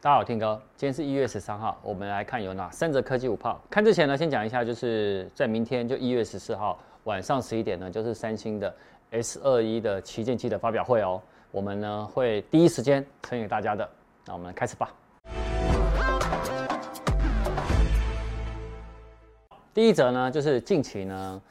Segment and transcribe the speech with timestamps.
[0.00, 3.60] 大家好，天哥，今天是一月十三号，我们来看有哪三则科技五炮。
[3.68, 8.72] 看之前呢，先讲一下，就是在明天就一月十四号晚上十一点呢，就是三星的
[9.10, 11.20] S 二一的旗舰机的发表会哦。
[11.50, 13.90] 我们呢会第一时间呈给大家的。
[14.24, 14.94] 那我们开始吧。
[19.74, 21.42] 第一则呢，就是近期呢，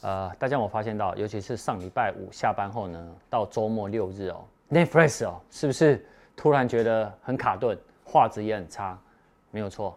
[0.00, 4.42] 呃，大家有没有发现到，尤其是上礼拜五下班后呢，到周末六日哦
[4.72, 7.78] ，Netflix 哦，是不是突然觉得很卡顿？
[8.12, 8.98] 画质也很差，
[9.50, 9.96] 没有错，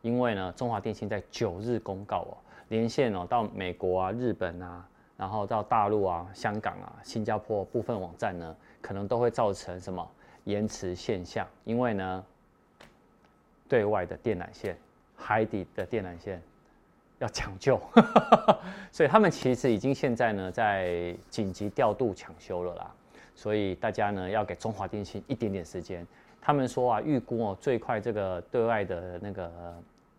[0.00, 2.36] 因为呢，中华电信在九日公告哦，
[2.70, 4.84] 连线哦到美国啊、日本啊，
[5.16, 10.04] 然后到大陆啊、香港啊、新加坡部分网站呢，可能都会造成什么
[10.42, 12.24] 延迟现象，因为呢，
[13.68, 14.76] 对外的电缆线、
[15.14, 16.42] 海底的电缆线
[17.20, 17.80] 要抢救，
[18.90, 22.90] 所以他们其实已经现在呢在紧急调度抢修了啦，
[23.34, 26.06] 所以大家呢要给中华电信一点点时间。
[26.44, 29.52] 他们说啊，预估哦，最快这个对外的那个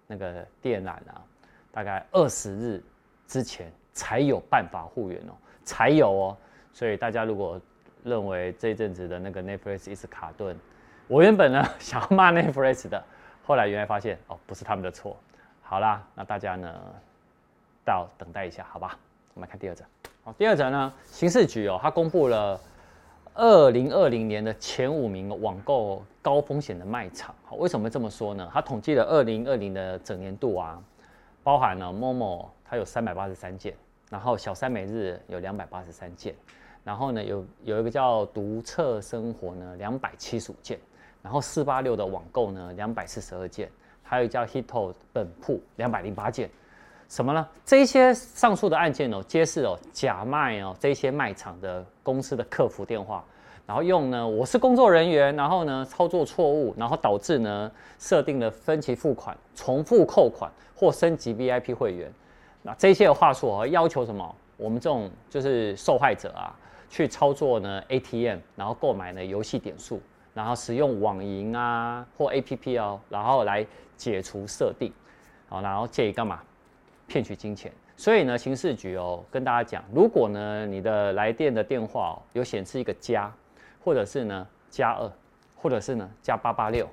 [0.08, 1.22] 那个电缆啊，
[1.70, 2.82] 大概二十日
[3.28, 5.34] 之前才有办法复原哦，
[5.66, 6.38] 才有哦。
[6.72, 7.60] 所以大家如果
[8.06, 10.58] 认为这阵子的那个 Netflix 一直卡顿，
[11.10, 13.04] 我原本呢想要骂 Netflix 的，
[13.46, 15.18] 后来原来发现哦，不是他们的错。
[15.62, 16.74] 好啦，那大家呢，
[17.84, 18.98] 到等待一下，好吧？
[19.34, 19.84] 我们来看第二则。
[20.24, 22.58] 好，第二则呢，刑事局哦，他公布了。
[23.36, 28.48] 二零二零年的前五名网购高风险的卖场，好，为什么这么说呢？
[28.54, 30.80] 他统计了二零二零的整年度啊，
[31.42, 33.74] 包含了 Momo 它有三百八十三件，
[34.12, 36.36] 然后小三每日有两百八十三件，
[36.84, 40.80] 然后呢有有一个叫独册生活呢两百七十五件，
[41.24, 43.68] 然后四八六的网购呢两百四十二件，
[44.04, 46.50] 还有一叫 Hito 本铺两百零八件。
[47.14, 47.48] 什么呢？
[47.64, 53.24] 这些上述的案件哦，皆是哦假卖哦这些卖场的公司的客服电话，
[53.68, 62.12] 然后用呢我是工作人员，然后呢操作错误，然后导致呢设定了分期付款、重复扣款或升级 VIP 会员。
[62.64, 64.36] 那这些话术哦，要求什么？
[64.58, 66.52] 我们这种就是受害者啊，
[66.90, 70.02] 去操作呢 ATM，然后购买呢游戏点数，
[70.34, 73.64] 然后使用网银啊或 APP 哦，然后来
[73.96, 74.92] 解除设定，
[75.48, 76.42] 好，然后借以干嘛？
[77.08, 83.32] 骗取金钱，所以呢，刑事局哦跟大家讲，如果呢你的来电的电话哦有显示一个加，
[83.84, 85.12] 或者是呢加二，
[85.56, 86.90] 或者是呢加八八六，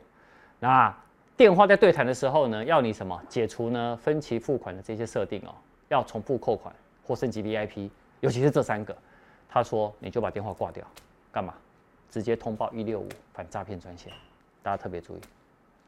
[0.59, 0.95] 那
[1.37, 5.55] 电话在对谈的时候呢，要你什么解除呢分期付款的这些设定哦，
[5.89, 6.75] 要重复扣款
[7.07, 7.89] 或升级 VIP，
[8.21, 8.97] 尤其是这三个，
[9.49, 10.87] 他说你就把电话挂掉，
[11.33, 11.55] 干嘛？
[12.11, 14.13] 直接通报一六五反诈骗专线，
[14.65, 15.21] 大家特别注意，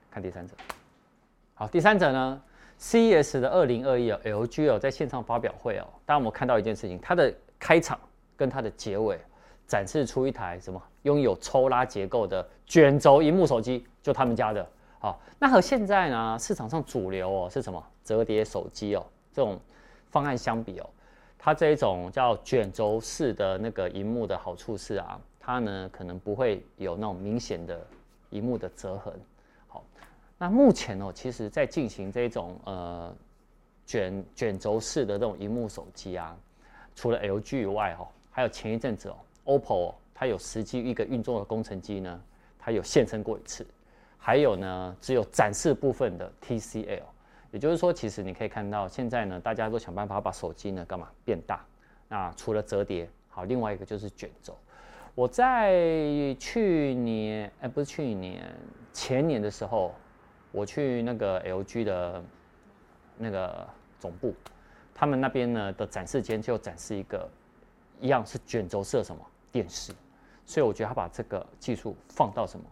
[0.08, 0.54] 看第三者。
[1.54, 2.40] 好，第三者呢
[2.82, 7.96] ？CES 的二零二一哦，LG 哦在线上发表会哦，当然我们看到一件事情，它的开场
[8.36, 9.16] 跟它的结尾
[9.68, 14.68] 展示出一台什么拥有抽拉结构的卷轴荧幕手机，就他们家的。
[14.98, 19.58] 好，那和现在呢市场上主流哦是什么折叠手机哦这种
[20.10, 20.90] 方案相比哦，
[21.38, 27.80] 它这一种叫卷轴式的那个荧幕的好处是啊，它呢可能不会有那种明显的
[28.30, 29.14] 荧幕的折痕。
[29.68, 29.84] 好
[30.42, 33.14] 那目前哦，其实在进行这种呃
[33.86, 36.36] 卷卷轴式的这种荧幕手机啊，
[36.96, 42.20] 除了 LG 以外哦，还有前一阵子哦，OPPO 哦，它有实际一个运作的工程机呢，
[42.58, 43.64] 它有现身过一次。
[44.18, 47.02] 还有呢，只有展示部分的 TCL，
[47.52, 51.64] 也就是说，其实你可以看到现在呢，大家都想办法把手机呢干嘛变大。
[52.08, 54.58] 那除了折叠，好，另外一个就是卷轴。
[55.14, 58.52] 我在去年，哎，不是去年，
[58.92, 59.94] 前年的时候。
[60.52, 62.22] 我去那个 LG 的
[63.18, 63.66] 那个
[63.98, 64.34] 总部，
[64.94, 67.28] 他们那边呢的展示间就展示一个
[68.00, 69.20] 一样是卷轴式的什么
[69.50, 69.92] 电视，
[70.44, 72.64] 所以我觉得他把这个技术放到什么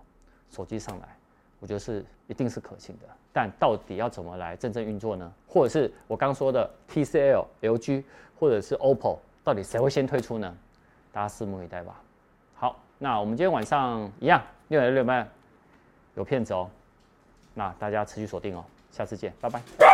[0.50, 1.16] 手机上来，
[1.58, 3.08] 我觉得是一定是可行的。
[3.32, 5.32] 但到底要怎么来真正运作呢？
[5.48, 8.04] 或者是我刚说的 TCL、LG
[8.38, 10.56] 或者是 OPPO，到底谁会先推出呢？
[11.12, 12.02] 大家拭目以待吧。
[12.54, 15.28] 好，那我们今天晚上一样六点六点半
[16.16, 16.68] 有片子哦。
[17.54, 19.89] 那大家持续锁定哦，下次见，拜拜。